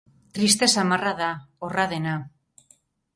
[0.37, 1.27] Triste samarra da,
[1.67, 2.15] horra dena.